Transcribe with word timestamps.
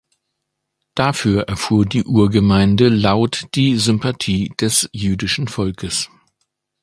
Dafür 0.95 1.43
erfuhr 1.43 1.85
die 1.85 2.03
Urgemeinde 2.03 2.89
laut 2.89 3.45
die 3.53 3.77
Sympathie 3.77 4.51
des 4.59 4.89
jüdischen 4.93 5.47
Volkes. 5.47 6.09